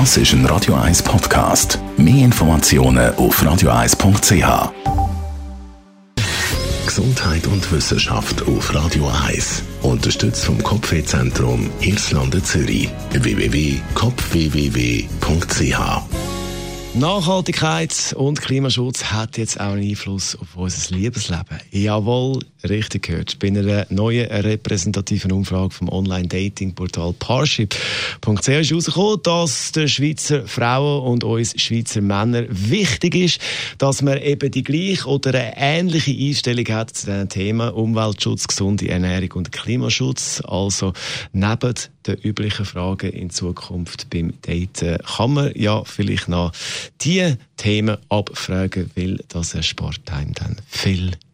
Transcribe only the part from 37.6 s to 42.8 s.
Umweltschutz, gesunde Ernährung und Klimaschutz. Also neben den üblichen